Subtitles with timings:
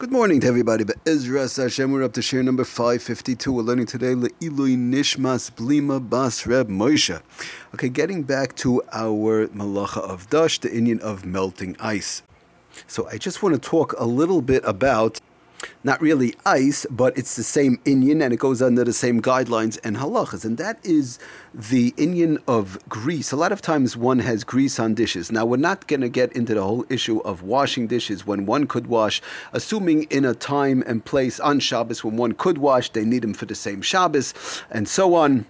[0.00, 0.84] Good morning to everybody.
[0.84, 3.50] Be'ezras Hashem, we're up to shiur number 552.
[3.52, 7.20] We're learning today Le'ilui Nishmas Blima Bas Reb Moshe.
[7.74, 12.22] Okay, getting back to our Malacha of Dash, the inyan of melting ice.
[12.86, 15.20] So I just want to talk a little bit about
[15.84, 19.78] not really ice, but it's the same inyan and it goes under the same guidelines
[19.84, 20.44] and halachas.
[20.44, 21.18] And that is
[21.54, 23.32] the inyan of grease.
[23.32, 25.32] A lot of times one has grease on dishes.
[25.32, 28.66] Now, we're not going to get into the whole issue of washing dishes when one
[28.66, 29.20] could wash,
[29.52, 33.34] assuming in a time and place on Shabbos when one could wash, they need them
[33.34, 34.34] for the same Shabbos,
[34.70, 35.46] and so on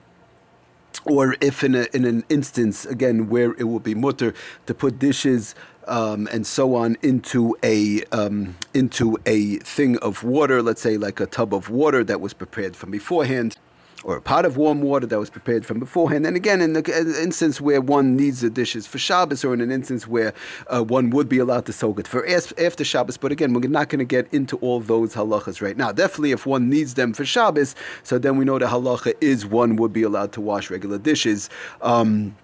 [1.04, 4.34] or if in, a, in an instance again where it will be mutter
[4.66, 5.54] to put dishes
[5.86, 11.18] um, and so on into a um, into a thing of water, let's say like
[11.18, 13.56] a tub of water that was prepared from beforehand
[14.04, 16.26] or a pot of warm water that was prepared from beforehand.
[16.26, 19.70] And again, in the instance where one needs the dishes for Shabbos, or in an
[19.70, 20.32] instance where
[20.68, 23.16] uh, one would be allowed to soak it for after Shabbos.
[23.16, 25.92] But again, we're not going to get into all those halachas right now.
[25.92, 29.76] Definitely, if one needs them for Shabbos, so then we know the halacha is one
[29.76, 31.50] would be allowed to wash regular dishes.
[31.82, 32.36] Um,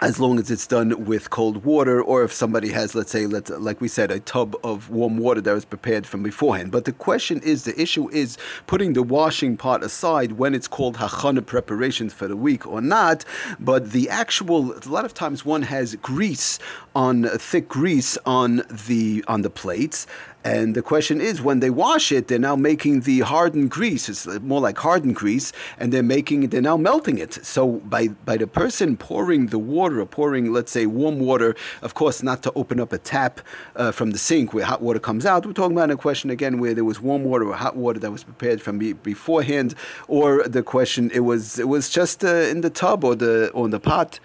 [0.00, 3.50] as long as it's done with cold water, or if somebody has, let's say, let's,
[3.50, 6.70] like we said, a tub of warm water that was prepared from beforehand.
[6.72, 10.96] But the question is, the issue is putting the washing part aside when it's called
[10.96, 13.24] hachana preparations for the week or not.
[13.60, 16.58] But the actual, a lot of times one has grease
[16.94, 20.06] on thick grease on the on the plates
[20.44, 24.10] and the question is, when they wash it, they're now making the hardened grease.
[24.10, 27.44] It's more like hardened grease, and they're making, they're now melting it.
[27.44, 32.22] So by by the person pouring the water, pouring, let's say, warm water, of course,
[32.22, 33.40] not to open up a tap
[33.74, 35.46] uh, from the sink where hot water comes out.
[35.46, 38.10] We're talking about a question again where there was warm water or hot water that
[38.10, 39.74] was prepared from be- beforehand,
[40.08, 43.64] or the question it was it was just uh, in the tub or the or
[43.64, 44.20] in the pot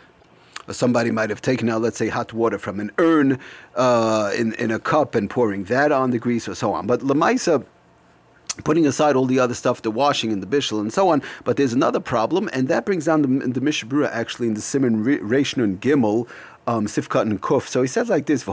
[0.75, 3.39] somebody might have taken out, let's say, hot water from an urn
[3.75, 6.87] uh, in, in a cup and pouring that on the grease or so on.
[6.87, 7.65] But Lamaisa,
[8.63, 11.21] putting aside all the other stuff, the washing and the bishul and so on.
[11.43, 14.61] But there's another problem, and that brings down the, the Mishnah Berurah actually in the
[14.61, 16.27] Siman and Gimel.
[16.67, 17.63] Um, Sifkat and Kuf.
[17.63, 18.47] So he says like this: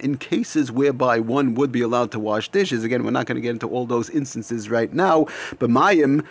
[0.00, 3.40] In cases whereby one would be allowed to wash dishes, again, we're not going to
[3.40, 5.26] get into all those instances right now.
[5.60, 6.26] But Mayim,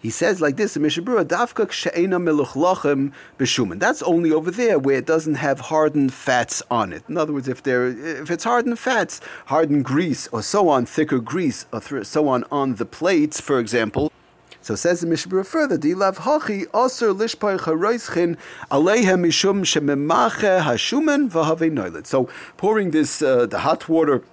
[0.00, 3.80] he says like this in Mishnah Berurah, Dafka Kshe'ena Meluchlachem B'Shuman.
[3.80, 7.02] That's only over there where it doesn't have hardened fats on it.
[7.08, 11.18] In other words, if there if it's hardened fats, hardened grease, or so on, thicker
[11.18, 14.12] grease, or so on on the plates, for example.
[14.60, 18.36] So says the Mishnah Berurah further, Dilav Hachi Aser Lishpai Charoischin
[18.70, 22.04] Alehem Mishum Shememache Hashumen V'Have Noilet.
[22.04, 24.24] So pouring this uh, the hot water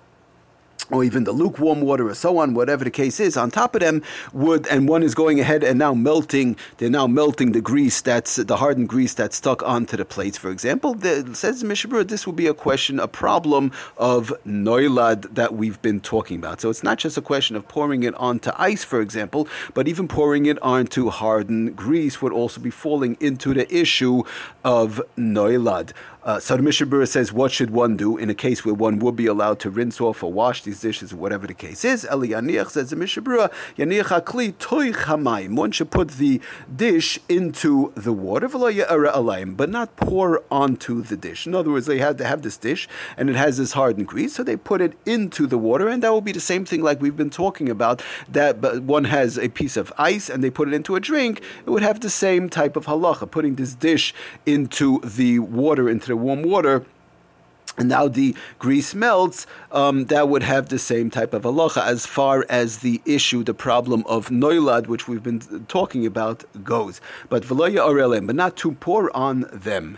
[0.93, 3.81] or even the lukewarm water or so on, whatever the case is, on top of
[3.81, 7.99] them would, and one is going ahead and now melting, they're now melting the grease
[8.01, 10.93] that's the hardened grease that's stuck onto the plates, for example.
[10.93, 15.99] The, says Mishabur, this would be a question, a problem of noilad that we've been
[15.99, 16.61] talking about.
[16.61, 20.07] So it's not just a question of pouring it onto ice, for example, but even
[20.07, 24.21] pouring it onto hardened grease would also be falling into the issue
[24.63, 25.91] of noilad.
[26.25, 28.97] Uh, so the Mishnah Berurah says, what should one do in a case where one
[28.99, 32.07] would be allowed to rinse off or wash these dishes, or whatever the case is?
[32.09, 35.57] Eli Yaniach says the Mishnah Berurah, Yaniach Akli Toich Hamayim.
[35.57, 36.39] One should put the
[36.73, 41.45] dish into the water, but not pour onto the dish.
[41.45, 44.35] In other words, they had to have this dish and it has this hardened grease,
[44.35, 47.01] so they put it into the water, and that will be the same thing like
[47.01, 48.01] we've been talking about.
[48.29, 51.69] That one has a piece of ice and they put it into a drink, it
[51.69, 54.13] would have the same type of halacha, putting this dish
[54.45, 56.85] into the water, into warm water
[57.77, 62.05] and now the grease melts, um, that would have the same type of halacha as
[62.05, 67.01] far as the issue, the problem of noilad, which we've been talking about, goes.
[67.29, 69.97] But v'loya orelem, but not to pour on them.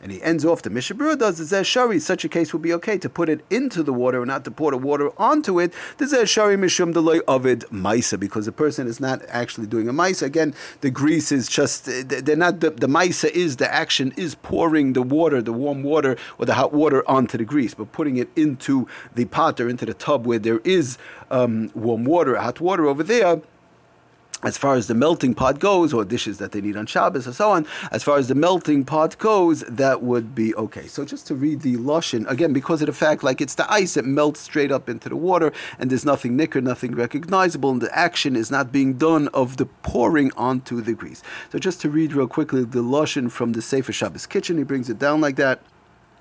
[0.00, 1.98] And he ends off the Mishnah Berurah does the Zeh Shari.
[1.98, 4.50] Such a case would be okay to put it into the water and not to
[4.50, 5.72] pour the water onto it.
[5.96, 9.92] The Zeh Shari Mishum Deloy Ovid Maisa, because the person is not actually doing a
[9.92, 10.22] Maisa.
[10.22, 14.92] Again, the grease is just, they're not, the, the Maisa is, the action is pouring
[14.92, 18.28] the water, the warm water or the hot water onto the grease, but putting it
[18.36, 20.96] into the pot or into the tub where there is
[21.30, 23.40] um, warm water, hot water over there
[24.42, 27.32] as far as the melting pot goes, or dishes that they need on Shabbos or
[27.32, 30.86] so on, as far as the melting pot goes, that would be okay.
[30.86, 33.96] So just to read the Lashon, again, because of the fact, like it's the ice,
[33.96, 37.96] it melts straight up into the water, and there's nothing nicker, nothing recognizable, and the
[37.98, 41.22] action is not being done of the pouring onto the grease.
[41.50, 44.88] So just to read real quickly the Lashon from the Sefer Shabbos Kitchen, he brings
[44.88, 45.60] it down like that.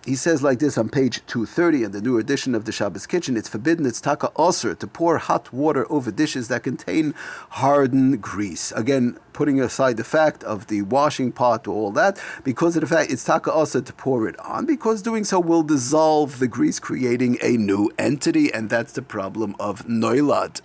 [0.07, 3.35] He says like this on page 230 in the new edition of the Shabbos Kitchen
[3.35, 7.13] it's forbidden, it's taka osir, to pour hot water over dishes that contain
[7.49, 8.71] hardened grease.
[8.71, 12.87] Again, putting aside the fact of the washing pot or all that, because of the
[12.87, 16.79] fact it's taka osir to pour it on, because doing so will dissolve the grease,
[16.79, 20.61] creating a new entity, and that's the problem of noilad.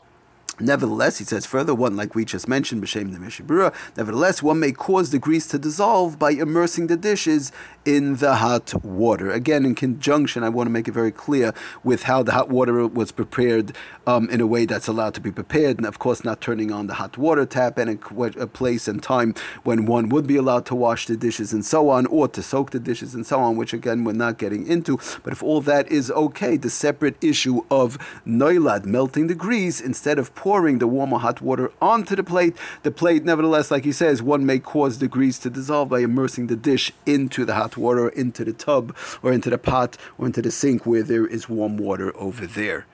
[0.60, 4.60] Nevertheless, he says further, one like we just mentioned, b'shem the Mishnah Berurah, nevertheless, one
[4.60, 7.52] may cause the grease to dissolve by immersing the dishes
[7.84, 9.30] in the hot water.
[9.30, 11.52] Again, in conjunction, I want to make it very clear
[11.82, 13.74] with how the hot water was prepared
[14.06, 16.86] um, in a way that's allowed to be prepared, and of course, not turning on
[16.86, 19.34] the hot water tap and a, a place and time
[19.64, 22.70] when one would be allowed to wash the dishes and so on, or to soak
[22.70, 24.98] the dishes and so on, which again, we're not getting into.
[25.22, 30.18] But if all that is okay, the separate issue of noilad, melting the grease, instead
[30.18, 33.92] of pouring the warm or hot water onto the plate, the plate, nevertheless, like he
[33.92, 37.76] says, one may cause the grease to dissolve by immersing the dish into the hot
[37.76, 38.92] water into the tub
[39.22, 42.86] or into the pot or into the sink where there is warm water over there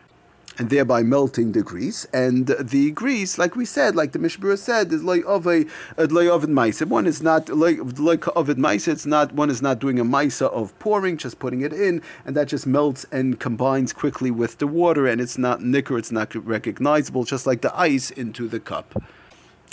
[0.59, 2.05] and thereby melting the grease.
[2.13, 5.65] And the grease, like we said, like the Mishnah Berurah said, is like of a
[5.97, 6.49] like of.
[6.91, 8.89] One is not like of mice.
[8.89, 12.37] It's not one is not doing a mice of pouring, just putting it in, and
[12.37, 15.97] that just melts and combines quickly with the water, and it's not nicker.
[15.97, 19.01] It's not recognizable, just like the ice into the cup.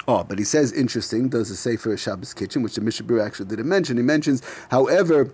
[0.07, 1.29] Oh, but he says interesting.
[1.29, 3.97] Does a Sefer Shabbos Kitchen, which the Mishabur actually didn't mention.
[3.97, 5.31] He mentions, however,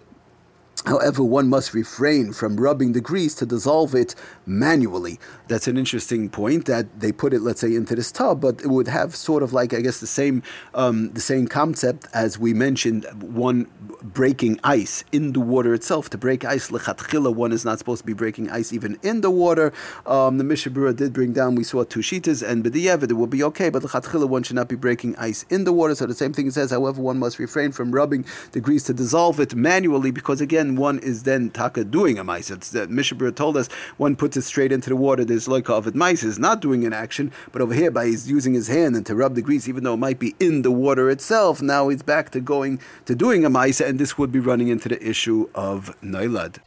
[0.86, 4.16] However, one must refrain from rubbing the grease to dissolve it
[4.48, 5.20] manually.
[5.48, 8.68] That's an interesting point that they put it, let's say, into this tub, but it
[8.68, 10.42] would have sort of like I guess the same
[10.74, 13.06] um, the same concept as we mentioned.
[13.22, 13.68] One
[14.02, 16.10] breaking ice in the water itself.
[16.12, 19.32] To break ice, lechatchila, one is not supposed to be breaking ice even in the
[19.32, 19.74] water.
[20.06, 21.56] Um, the Mishnah Berurah did bring down.
[21.56, 24.68] We saw two shitas and b'diyevet it will be okay, but lechatchila one should not
[24.68, 25.96] be breaking ice in the water.
[25.96, 26.72] So the same thing it says.
[26.72, 31.00] However, one must refrain from rubbing the grease to dissolve it manually because again one
[31.00, 32.50] is then taka doing a mice.
[32.50, 35.24] That Mishabur told us one puts it straight into the water.
[35.24, 38.30] There's like of it mice is not doing an action, but over here by he's
[38.30, 40.72] using his hand and to rub the grease, even though it might be in the
[40.72, 41.62] water itself.
[41.62, 44.88] Now he's back to going to doing a mice, and this would be running into
[44.88, 46.62] the issue of nailad,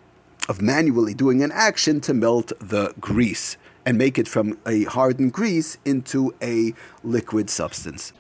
[0.46, 3.56] of manually doing an action to melt the grease
[3.86, 8.12] and make it from a hardened grease into a liquid substance.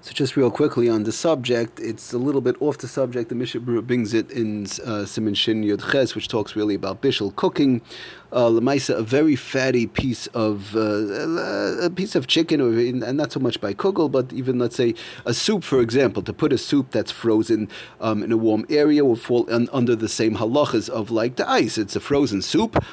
[0.00, 3.28] So just real quickly on the subject, it's a little bit off the subject.
[3.28, 7.34] The Mishnah brings it in uh, Siman Shin Yud Ches, which talks really about bishul
[7.36, 7.82] cooking.
[8.30, 13.40] Uh, a very fatty piece of uh, a piece of chicken, or and not so
[13.40, 14.94] much by kugel, but even let's say
[15.24, 17.68] a soup, for example, to put a soup that's frozen
[18.00, 21.48] um, in a warm area will fall un- under the same halachas of like the
[21.48, 21.78] ice.
[21.78, 22.84] It's a frozen soup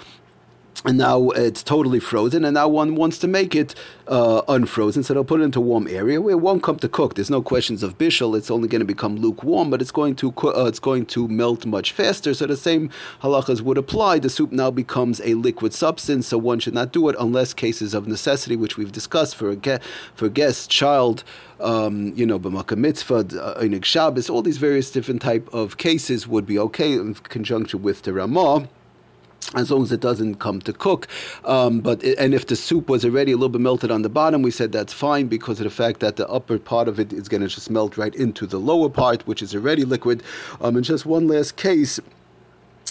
[0.85, 3.73] and now it's totally frozen, and now one wants to make it
[4.07, 6.87] uh, unfrozen, so they'll put it into a warm area where it won't come to
[6.87, 7.15] cook.
[7.15, 10.33] There's no questions of bishul; it's only going to become lukewarm, but it's going to
[10.43, 12.33] uh, it's going to melt much faster.
[12.33, 12.91] So the same
[13.23, 14.19] halachas would apply.
[14.19, 17.93] The soup now becomes a liquid substance, so one should not do it unless cases
[17.93, 19.81] of necessity, which we've discussed for a ge-
[20.13, 21.23] for guest, child.
[21.59, 26.45] Um, you know, b'makom mitzvah, uh, Shabbos, all these various different type of cases would
[26.45, 28.67] be okay in conjunction with the Ramah
[29.53, 31.07] as long as it doesn't come to cook.
[31.44, 34.09] Um, but it, and if the soup was already a little bit melted on the
[34.09, 37.13] bottom, we said that's fine because of the fact that the upper part of it
[37.13, 40.24] is going to just melt right into the lower part, which is already liquid.
[40.62, 42.00] Um, and just one last case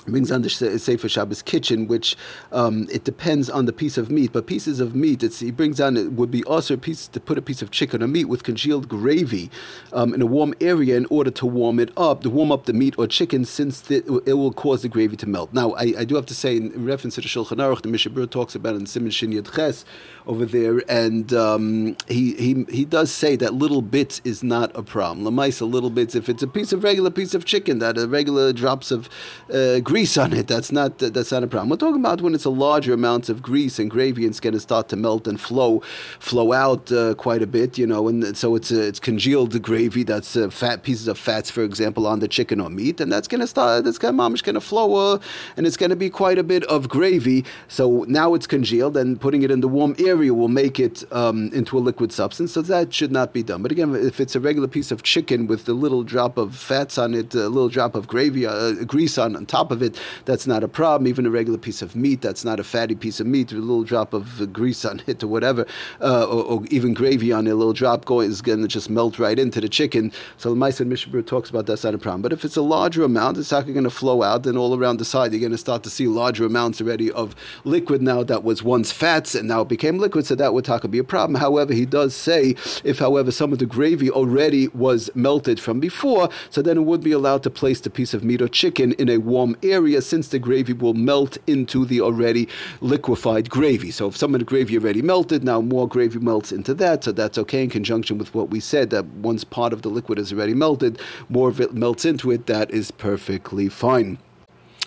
[0.03, 2.17] brings on the Sefer Shabbos kitchen, which
[2.53, 5.81] um, it depends on the piece of meat, but pieces of meat, it's, he brings
[5.81, 8.27] on it would be also a piece to put a piece of chicken or meat
[8.27, 9.51] with congealed gravy
[9.93, 12.73] um, in a warm area in order to warm it up, to warm up the
[12.73, 13.97] meat or chicken, since the,
[14.27, 15.53] it will cause the gravy to melt.
[15.53, 18.29] Now, I, I do have to say, in, reference to the Shulchan Aruch, the Mishabur
[18.29, 19.85] talks about in Siman Shin Yud Ches
[20.27, 24.83] over there, and um, he, he he does say that little bits is not a
[24.83, 25.25] problem.
[25.27, 28.53] Lamaisa, little bits, if it's a piece of regular piece of chicken, that a regular
[28.53, 29.09] drops of
[29.53, 30.49] uh, grease on it.
[30.49, 31.69] That's not that's not a problem.
[31.69, 34.55] We're talking about when it's a larger amount of grease and gravy, and it's going
[34.55, 35.83] to start to melt and flow
[36.19, 38.09] flow out uh, quite a bit, you know.
[38.09, 40.03] And so it's uh, it's congealed gravy.
[40.03, 43.29] That's uh, fat pieces of fats, for example, on the chicken or meat, and that's
[43.29, 43.85] going to start.
[43.85, 45.19] That's going mamish going to flow, uh,
[45.57, 47.45] and it's going to be quite a bit of gravy.
[47.69, 51.51] So now it's congealed, and putting it in the warm area will make it um,
[51.53, 52.53] into a liquid substance.
[52.53, 53.63] So that should not be done.
[53.63, 56.99] But again, if it's a regular piece of chicken with a little drop of fats
[56.99, 60.47] on it, a little drop of gravy, uh, grease on, on top of it, that's
[60.47, 61.09] not a problem.
[61.09, 63.85] Even a regular piece of meat, that's not a fatty piece of meat a little
[63.85, 65.67] drop of grease on it or whatever,
[66.01, 68.89] uh, or, or, even gravy on it, a little drop going is going to just
[68.89, 70.13] melt right into the chicken.
[70.39, 72.23] So the Meister Mishabur talks about that's not a problem.
[72.23, 74.99] But if it's a larger amount, it's actually going to flow out, and all around
[74.99, 78.45] the side you're going to start to see larger amounts already of liquid now that
[78.45, 80.27] was once fats and now it became liquid.
[80.27, 81.41] So that would talk be a problem.
[81.41, 86.29] However, he does say if, however, some of the gravy already was melted from before,
[86.51, 89.09] so then it would be allowed to place the piece of meat or chicken in
[89.09, 92.49] a warm area since the gravy will melt into the already
[92.81, 93.91] liquefied gravy.
[93.91, 97.13] So if some of the gravy already melted, now more gravy melts into that, so
[97.13, 100.33] that's okay in conjunction with what we said that once part of the liquid is
[100.33, 104.19] already melted, more of it melts into it, that is perfectly fine.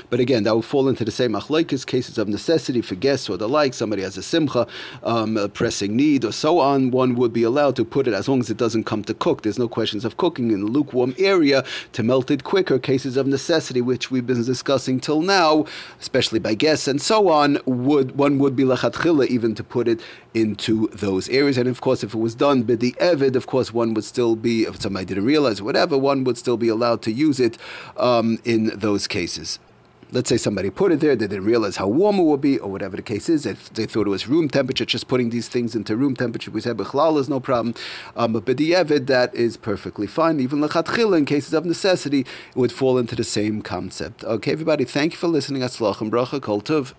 [0.09, 3.35] But again, that would fall into the same achlaikis cases of necessity for guests or
[3.35, 3.73] the like.
[3.73, 4.65] Somebody has a simcha,
[5.03, 6.91] um, a pressing need, or so on.
[6.91, 9.41] One would be allowed to put it as long as it doesn't come to cook.
[9.41, 12.79] There's no questions of cooking in the lukewarm area to melt it quicker.
[12.79, 15.65] Cases of necessity, which we've been discussing till now,
[15.99, 19.99] especially by guests and so on, would one would be lechatchila even to put it
[20.33, 21.57] into those areas.
[21.57, 24.35] And of course, if it was done by the evid, of course, one would still
[24.35, 24.63] be.
[24.63, 27.57] If somebody didn't realize whatever, one would still be allowed to use it
[27.97, 29.59] um, in those cases
[30.11, 32.71] let's say somebody put it there, they didn't realize how warm it would be, or
[32.71, 33.43] whatever the case is.
[33.43, 36.51] They, they thought it was room temperature, just putting these things into room temperature.
[36.51, 37.75] We said Bechlal is no problem.
[38.15, 40.39] Um, but B'di'evid, that is perfectly fine.
[40.39, 44.23] Even Lechatchila, in cases of necessity, it would fall into the same concept.
[44.23, 45.61] Okay, everybody, thank you for listening.
[45.61, 46.93] Atzlach and Bracha, Kol Tov.